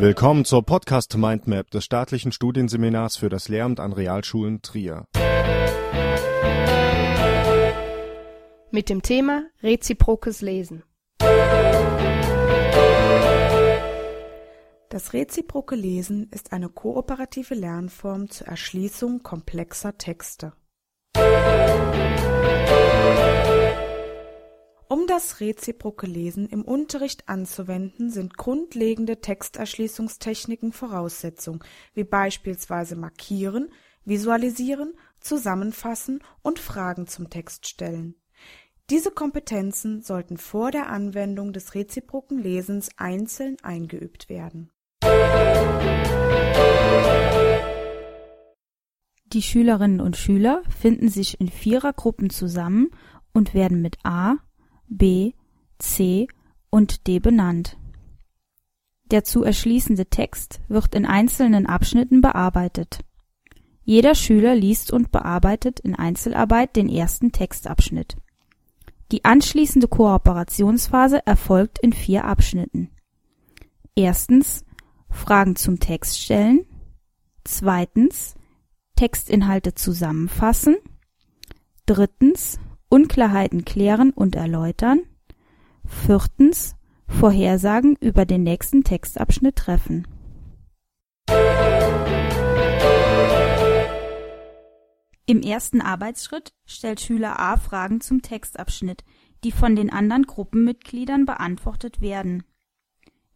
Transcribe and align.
Willkommen 0.00 0.46
zur 0.46 0.64
Podcast 0.64 1.14
Mindmap 1.18 1.70
des 1.70 1.84
staatlichen 1.84 2.32
Studienseminars 2.32 3.18
für 3.18 3.28
das 3.28 3.50
Lehramt 3.50 3.80
an 3.80 3.92
Realschulen 3.92 4.62
Trier. 4.62 5.04
Mit 8.70 8.88
dem 8.88 9.02
Thema 9.02 9.42
Reziprokes 9.62 10.40
Lesen. 10.40 10.84
Das 14.88 15.12
reziproke 15.12 15.74
Lesen 15.76 16.30
ist 16.30 16.54
eine 16.54 16.70
kooperative 16.70 17.52
Lernform 17.54 18.30
zur 18.30 18.46
Erschließung 18.46 19.22
komplexer 19.22 19.98
Texte. 19.98 20.54
Um 24.92 25.06
das 25.06 25.38
reziproke 25.38 26.08
Lesen 26.08 26.48
im 26.48 26.62
Unterricht 26.62 27.28
anzuwenden, 27.28 28.10
sind 28.10 28.36
grundlegende 28.36 29.20
Texterschließungstechniken 29.20 30.72
Voraussetzung, 30.72 31.62
wie 31.94 32.02
beispielsweise 32.02 32.96
Markieren, 32.96 33.68
Visualisieren, 34.04 34.94
Zusammenfassen 35.20 36.24
und 36.42 36.58
Fragen 36.58 37.06
zum 37.06 37.30
Text 37.30 37.68
stellen. 37.68 38.16
Diese 38.90 39.12
Kompetenzen 39.12 40.02
sollten 40.02 40.38
vor 40.38 40.72
der 40.72 40.88
Anwendung 40.90 41.52
des 41.52 41.76
reziproken 41.76 42.40
Lesens 42.40 42.88
einzeln 42.96 43.58
eingeübt 43.62 44.28
werden. 44.28 44.72
Die 49.26 49.42
Schülerinnen 49.42 50.00
und 50.00 50.16
Schüler 50.16 50.64
finden 50.68 51.08
sich 51.08 51.40
in 51.40 51.48
Vierergruppen 51.48 52.28
zusammen 52.28 52.90
und 53.32 53.54
werden 53.54 53.80
mit 53.82 53.98
A, 54.02 54.38
B, 54.90 55.32
C 55.78 56.26
und 56.68 57.06
D 57.06 57.20
benannt. 57.20 57.78
Der 59.10 59.24
zu 59.24 59.44
erschließende 59.44 60.06
Text 60.06 60.60
wird 60.68 60.94
in 60.94 61.06
einzelnen 61.06 61.66
Abschnitten 61.66 62.20
bearbeitet. 62.20 63.00
Jeder 63.84 64.14
Schüler 64.14 64.54
liest 64.54 64.92
und 64.92 65.10
bearbeitet 65.10 65.80
in 65.80 65.94
Einzelarbeit 65.94 66.76
den 66.76 66.88
ersten 66.88 67.32
Textabschnitt. 67.32 68.16
Die 69.12 69.24
anschließende 69.24 69.88
Kooperationsphase 69.88 71.24
erfolgt 71.26 71.78
in 71.80 71.92
vier 71.92 72.24
Abschnitten. 72.24 72.90
Erstens 73.96 74.64
Fragen 75.08 75.56
zum 75.56 75.80
Text 75.80 76.20
stellen. 76.20 76.66
Zweitens 77.44 78.34
Textinhalte 78.96 79.74
zusammenfassen. 79.74 80.76
Drittens 81.86 82.60
Unklarheiten 82.90 83.64
klären 83.64 84.10
und 84.10 84.34
erläutern. 84.34 85.02
Viertens 85.86 86.74
Vorhersagen 87.06 87.96
über 88.00 88.26
den 88.26 88.42
nächsten 88.42 88.82
Textabschnitt 88.82 89.54
treffen. 89.54 90.08
Im 95.26 95.42
ersten 95.42 95.80
Arbeitsschritt 95.80 96.52
stellt 96.66 97.00
Schüler 97.00 97.38
A 97.38 97.56
Fragen 97.56 98.00
zum 98.00 98.22
Textabschnitt, 98.22 99.04
die 99.44 99.52
von 99.52 99.76
den 99.76 99.90
anderen 99.92 100.24
Gruppenmitgliedern 100.24 101.26
beantwortet 101.26 102.00
werden. 102.00 102.42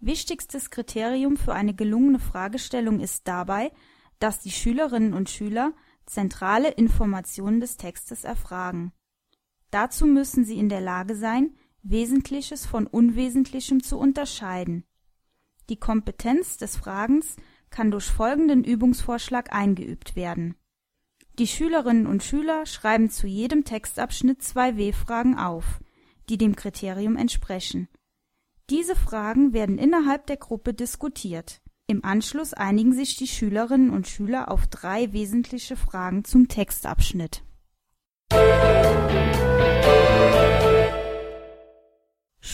Wichtigstes 0.01 0.71
Kriterium 0.71 1.37
für 1.37 1.55
eine 1.55 1.75
gelungene 1.75 2.19
Fragestellung 2.19 2.99
ist 2.99 3.29
dabei, 3.29 3.71
dass 4.19 4.41
die 4.41 4.51
Schülerinnen 4.51 5.15
und 5.15 5.31
Schüler 5.31 5.73
zentrale 6.07 6.71
Informationen 6.71 7.61
des 7.61 7.77
Textes 7.77 8.25
erfragen. 8.25 8.93
Dazu 9.75 10.07
müssen 10.07 10.45
sie 10.45 10.57
in 10.57 10.69
der 10.69 10.81
Lage 10.81 11.17
sein, 11.17 11.53
Wesentliches 11.83 12.65
von 12.65 12.87
Unwesentlichem 12.87 13.83
zu 13.83 13.99
unterscheiden. 13.99 14.85
Die 15.69 15.81
Kompetenz 15.81 16.57
des 16.57 16.77
Fragens 16.77 17.35
kann 17.71 17.91
durch 17.91 18.05
folgenden 18.05 18.63
Übungsvorschlag 18.63 19.53
eingeübt 19.53 20.15
werden. 20.15 20.55
Die 21.41 21.49
Schülerinnen 21.49 22.07
und 22.07 22.23
Schüler 22.23 22.67
schreiben 22.67 23.11
zu 23.11 23.27
jedem 23.27 23.65
Textabschnitt 23.65 24.45
zwei 24.45 24.77
W-Fragen 24.77 25.37
auf, 25.37 25.81
die 26.29 26.39
dem 26.39 26.55
Kriterium 26.55 27.17
entsprechen. 27.17 27.89
Diese 28.71 28.95
Fragen 28.95 29.55
werden 29.55 29.79
innerhalb 29.79 30.29
der 30.29 30.37
Gruppe 30.37 30.73
diskutiert. 30.73 31.63
Im 31.89 32.05
Anschluss 32.05 32.55
einigen 32.55 32.93
sich 32.93 33.17
die 33.17 33.27
Schülerinnen 33.27 33.91
und 33.91 34.07
Schüler 34.07 34.53
auf 34.53 34.69
drei 34.69 35.13
wesentliche 35.13 35.75
Fragen 35.75 36.25
zum 36.25 36.47
Textabschnitt. 36.47 37.43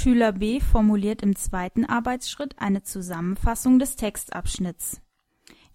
Schüler 0.01 0.33
B 0.33 0.61
formuliert 0.61 1.21
im 1.21 1.37
zweiten 1.37 1.85
Arbeitsschritt 1.85 2.55
eine 2.59 2.83
Zusammenfassung 2.83 3.79
des 3.79 3.97
Textabschnitts. 3.97 5.03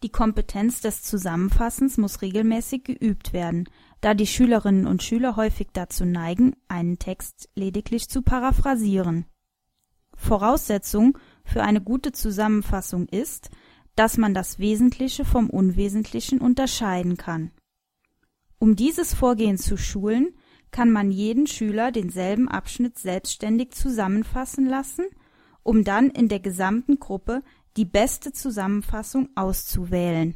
Die 0.01 0.09
Kompetenz 0.09 0.81
des 0.81 1.03
Zusammenfassens 1.03 1.99
muss 1.99 2.23
regelmäßig 2.23 2.85
geübt 2.85 3.33
werden, 3.33 3.69
da 4.01 4.15
die 4.15 4.25
Schülerinnen 4.25 4.87
und 4.87 5.03
Schüler 5.03 5.35
häufig 5.35 5.67
dazu 5.73 6.05
neigen, 6.05 6.55
einen 6.67 6.97
Text 6.97 7.49
lediglich 7.53 8.09
zu 8.09 8.23
paraphrasieren. 8.23 9.25
Voraussetzung 10.15 11.19
für 11.43 11.61
eine 11.61 11.81
gute 11.81 12.11
Zusammenfassung 12.11 13.07
ist, 13.07 13.51
dass 13.95 14.17
man 14.17 14.33
das 14.33 14.57
Wesentliche 14.57 15.23
vom 15.23 15.51
Unwesentlichen 15.51 16.41
unterscheiden 16.41 17.17
kann. 17.17 17.51
Um 18.57 18.75
dieses 18.75 19.13
Vorgehen 19.13 19.59
zu 19.59 19.77
schulen, 19.77 20.33
kann 20.75 20.91
man 20.91 21.09
jeden 21.09 21.47
Schüler 21.47 21.93
denselben 21.93 22.49
Abschnitt 22.49 22.99
selbstständig 22.99 23.71
zusammenfassen 23.71 24.65
lassen, 24.65 25.05
um 25.63 25.85
dann 25.85 26.09
in 26.09 26.27
der 26.27 26.41
gesamten 26.41 26.99
Gruppe 26.99 27.43
die 27.77 27.85
beste 27.85 28.33
Zusammenfassung 28.33 29.29
auszuwählen. 29.35 30.35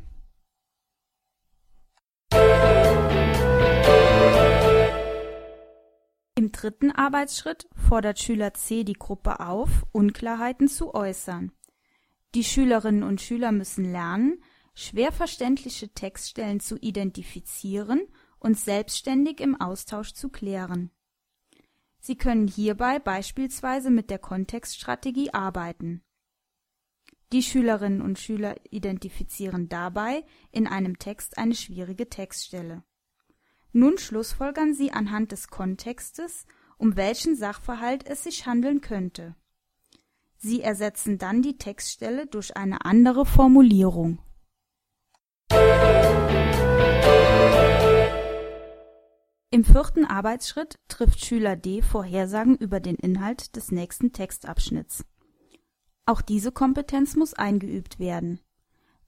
Im 6.35 6.53
dritten 6.53 6.91
Arbeitsschritt 6.91 7.67
fordert 7.75 8.19
Schüler 8.19 8.53
C 8.53 8.85
die 8.85 8.94
Gruppe 8.94 9.41
auf, 9.41 9.85
Unklarheiten 9.91 10.69
zu 10.69 10.94
äußern. 10.94 11.51
Die 12.33 12.45
Schülerinnen 12.45 13.03
und 13.03 13.19
Schüler 13.19 13.51
müssen 13.51 13.91
lernen, 13.91 14.41
schwer 14.73 15.11
verständliche 15.11 15.89
Textstellen 15.89 16.61
zu 16.61 16.77
identifizieren 16.77 18.07
und 18.39 18.57
selbstständig 18.57 19.39
im 19.39 19.59
Austausch 19.59 20.13
zu 20.13 20.29
klären. 20.29 20.91
Sie 22.00 22.16
können 22.16 22.47
hierbei 22.47 23.00
beispielsweise 23.00 23.89
mit 23.89 24.09
der 24.09 24.19
Kontextstrategie 24.19 25.33
arbeiten. 25.33 26.01
Die 27.31 27.44
Schülerinnen 27.44 28.01
und 28.01 28.17
Schüler 28.17 28.55
identifizieren 28.72 29.69
dabei 29.69 30.23
in 30.51 30.66
einem 30.66 30.97
Text 30.97 31.38
eine 31.38 31.53
schwierige 31.53 32.09
Textstelle. 32.09 32.83
Nun 33.72 33.97
schlussfolgern 33.97 34.73
sie 34.73 34.91
anhand 34.91 35.31
des 35.31 35.50
Kontextes, 35.50 36.47
um 36.77 36.95
welchen 36.95 37.35
Sachverhalt 37.35 38.07
es 38.07 38.23
sich 38.23 38.47
handeln 38.47 38.81
könnte. 38.81 39.35
Sie 40.38 40.61
ersetzen 40.61 41.17
dann 41.17 41.41
die 41.41 41.57
Textstelle 41.57 42.25
durch 42.25 42.56
eine 42.57 42.85
andere 42.85 43.25
Formulierung. 43.25 44.19
Im 49.51 49.63
vierten 49.63 50.05
Arbeitsschritt 50.05 50.77
trifft 50.89 51.25
Schüler 51.25 51.55
D 51.55 51.81
Vorhersagen 51.81 52.55
über 52.55 52.79
den 52.79 52.95
Inhalt 52.95 53.55
des 53.55 53.71
nächsten 53.71 54.13
Textabschnitts. 54.13 55.05
Auch 56.05 56.21
diese 56.21 56.51
Kompetenz 56.51 57.15
muss 57.15 57.33
eingeübt 57.33 57.97
werden. 57.97 58.39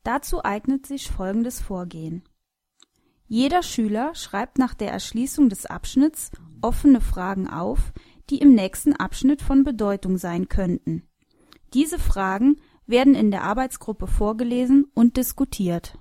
Dazu 0.02 0.44
eignet 0.44 0.88
sich 0.88 1.12
folgendes 1.12 1.62
Vorgehen. 1.62 2.24
Jeder 3.28 3.62
Schüler 3.62 4.16
schreibt 4.16 4.58
nach 4.58 4.74
der 4.74 4.92
Erschließung 4.92 5.48
des 5.48 5.68
Abschnitts 5.68 6.32
offene 6.64 7.02
Fragen 7.02 7.48
auf, 7.48 7.94
die 8.32 8.40
im 8.40 8.56
nächsten 8.56 8.94
Abschnitt 8.94 9.44
von 9.44 9.64
Bedeutung 9.64 10.18
sein 10.18 10.50
könnten. 10.50 11.08
Diese 11.76 12.00
Fragen 12.00 12.56
werden 12.88 13.14
in 13.14 13.30
der 13.30 13.44
Arbeitsgruppe 13.44 14.08
vorgelesen 14.08 14.86
und 14.96 15.18
diskutiert. 15.18 16.00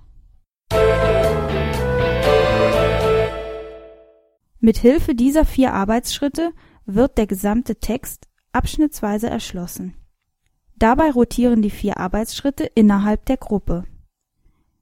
Mit 4.63 4.77
Hilfe 4.77 5.15
dieser 5.15 5.43
vier 5.43 5.73
Arbeitsschritte 5.73 6.53
wird 6.85 7.17
der 7.17 7.25
gesamte 7.25 7.77
Text 7.77 8.27
abschnittsweise 8.51 9.27
erschlossen. 9.27 9.95
Dabei 10.75 11.09
rotieren 11.09 11.63
die 11.63 11.71
vier 11.71 11.97
Arbeitsschritte 11.97 12.65
innerhalb 12.65 13.25
der 13.25 13.37
Gruppe. 13.37 13.85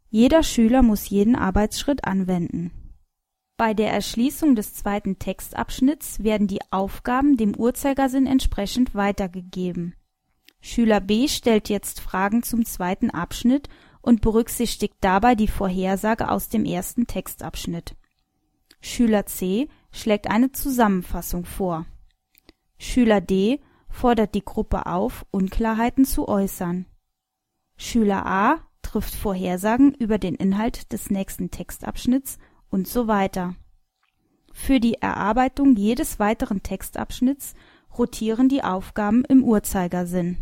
Jeder 0.10 0.44
Schüler 0.44 0.81
muss 0.81 1.08
jeden 1.08 1.38
Arbeitsschritt 1.38 2.04
anwenden. 2.04 2.72
Bei 3.56 3.74
der 3.74 3.94
Erschließung 3.94 4.56
des 4.56 4.74
zweiten 4.74 5.18
Textabschnitts 5.18 6.22
werden 6.24 6.48
die 6.48 6.62
Aufgaben 6.72 7.38
dem 7.38 7.56
Uhrzeigersinn 7.56 8.25
entsprechend 8.28 8.96
weitergegeben. 8.96 9.96
Schüler 10.60 11.00
B 11.00 11.30
stellt 11.30 11.70
jetzt 11.70 12.02
Fragen 12.02 12.44
zum 12.44 12.66
zweiten 12.66 13.12
Abschnitt 13.12 13.70
und 14.02 14.20
berücksichtigt 14.20 14.96
dabei 15.00 15.36
die 15.36 15.48
Vorhersage 15.48 16.30
aus 16.30 16.50
dem 16.50 16.66
ersten 16.66 17.08
Textabschnitt 17.08 17.96
Schüler 18.81 19.26
C 19.26 19.68
schlägt 19.92 20.30
eine 20.30 20.52
Zusammenfassung 20.52 21.46
vor. 21.46 21.86
Schüler 22.78 23.22
D 23.22 23.60
fordert 23.90 24.36
die 24.36 24.46
Gruppe 24.46 24.86
auf, 24.86 25.26
Unklarheiten 25.31 26.06
zu 26.06 26.28
äußern. 26.28 26.86
Schüler 27.76 28.26
A 28.26 28.58
trifft 28.81 29.16
Vorhersagen 29.16 29.94
über 29.94 30.18
den 30.18 30.36
Inhalt 30.36 30.92
des 30.92 31.10
nächsten 31.10 31.52
Textabschnitts 31.52 32.38
und 32.70 32.88
so 32.88 33.08
weiter. 33.08 33.56
Für 34.54 34.80
die 34.80 34.96
Erarbeitung 34.96 35.75
jedes 35.75 36.20
weiteren 36.20 36.64
Textabschnitts 36.64 37.54
rotieren 37.98 38.50
die 38.50 38.64
Aufgaben 38.64 39.24
im 39.25 39.44
Uhrzeigersinn. 39.44 40.38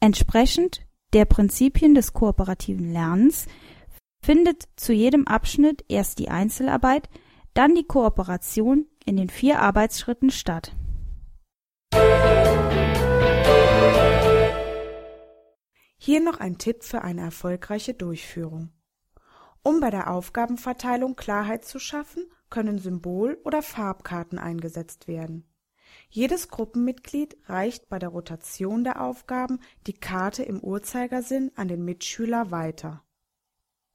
Entsprechend 0.00 0.86
der 1.12 1.24
Prinzipien 1.24 1.94
des 1.94 2.12
kooperativen 2.12 2.92
Lernens 2.92 3.46
findet 4.28 4.68
zu 4.76 4.92
jedem 4.92 5.26
Abschnitt 5.26 5.86
erst 5.88 6.18
die 6.18 6.28
Einzelarbeit, 6.28 7.08
dann 7.54 7.74
die 7.74 7.86
Kooperation 7.86 8.84
in 9.06 9.16
den 9.16 9.30
vier 9.30 9.58
Arbeitsschritten 9.58 10.28
statt. 10.28 10.76
Hier 15.96 16.20
noch 16.20 16.40
ein 16.40 16.58
Tipp 16.58 16.84
für 16.84 17.00
eine 17.00 17.22
erfolgreiche 17.22 17.94
Durchführung. 17.94 18.68
Um 19.62 19.80
bei 19.80 19.88
der 19.88 20.10
Aufgabenverteilung 20.10 21.16
Klarheit 21.16 21.64
zu 21.64 21.78
schaffen, 21.78 22.26
können 22.50 22.78
Symbol- 22.78 23.40
oder 23.44 23.62
Farbkarten 23.62 24.38
eingesetzt 24.38 25.08
werden. 25.08 25.48
Jedes 26.10 26.48
Gruppenmitglied 26.48 27.38
reicht 27.46 27.88
bei 27.88 27.98
der 27.98 28.10
Rotation 28.10 28.84
der 28.84 29.00
Aufgaben 29.00 29.58
die 29.86 29.94
Karte 29.94 30.42
im 30.42 30.60
Uhrzeigersinn 30.60 31.50
an 31.56 31.68
den 31.68 31.82
Mitschüler 31.82 32.50
weiter. 32.50 33.02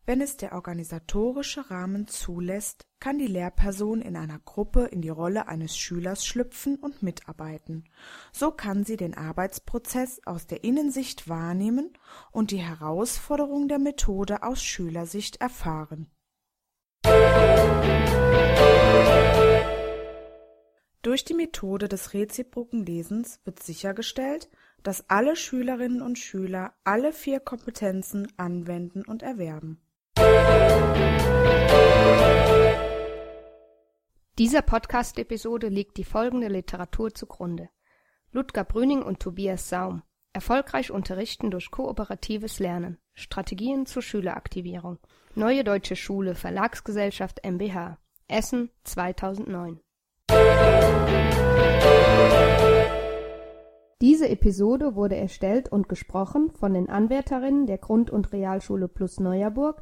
Wenn 0.05 0.19
es 0.19 0.35
der 0.35 0.51
organisatorische 0.51 1.71
Rahmen 1.71 2.09
zulässt, 2.09 2.85
kann 2.99 3.17
die 3.17 3.27
Lehrperson 3.27 4.01
in 4.01 4.17
einer 4.17 4.37
Gruppe 4.39 4.85
in 4.85 5.01
die 5.01 5.07
Rolle 5.07 5.47
eines 5.47 5.77
Schülers 5.77 6.25
schlüpfen 6.25 6.75
und 6.75 7.03
mitarbeiten. 7.03 7.85
So 8.33 8.51
kann 8.51 8.83
sie 8.83 8.97
den 8.97 9.13
Arbeitsprozess 9.13 10.19
aus 10.25 10.45
der 10.45 10.65
Innensicht 10.65 11.29
wahrnehmen 11.29 11.93
und 12.31 12.51
die 12.51 12.57
Herausforderung 12.57 13.69
der 13.69 13.79
Methode 13.79 14.43
aus 14.43 14.61
Schülersicht 14.61 15.39
erfahren. 15.39 16.11
Durch 21.01 21.23
die 21.23 21.33
Methode 21.33 21.87
des 21.87 22.13
reziproken 22.13 22.85
Lesens 22.85 23.39
wird 23.45 23.63
sichergestellt, 23.63 24.49
dass 24.83 25.09
alle 25.09 25.37
Schülerinnen 25.37 26.01
und 26.01 26.19
Schüler 26.19 26.73
alle 26.83 27.13
vier 27.13 27.39
Kompetenzen 27.39 28.27
anwenden 28.37 29.05
und 29.05 29.23
erwerben. 29.23 29.82
Dieser 34.39 34.63
Podcast-Episode 34.63 35.67
liegt 35.67 35.97
die 35.97 36.03
folgende 36.03 36.47
Literatur 36.47 37.13
zugrunde: 37.13 37.69
Ludger 38.31 38.63
Brüning 38.63 39.03
und 39.03 39.19
Tobias 39.19 39.69
Saum. 39.69 40.01
Erfolgreich 40.33 40.89
unterrichten 40.89 41.51
durch 41.51 41.69
kooperatives 41.69 42.57
Lernen. 42.59 42.97
Strategien 43.13 43.85
zur 43.85 44.01
Schüleraktivierung. 44.01 44.97
Neue 45.35 45.63
Deutsche 45.63 45.95
Schule 45.95 46.33
Verlagsgesellschaft 46.33 47.45
mbH. 47.45 47.99
Essen 48.27 48.71
2009. 48.83 49.79
Diese 54.01 54.27
Episode 54.27 54.95
wurde 54.95 55.15
erstellt 55.15 55.71
und 55.71 55.87
gesprochen 55.87 56.51
von 56.51 56.73
den 56.73 56.89
Anwärterinnen 56.89 57.67
der 57.67 57.77
Grund- 57.77 58.09
und 58.09 58.33
Realschule 58.33 58.87
Plus 58.87 59.19
Neuerburg, 59.19 59.81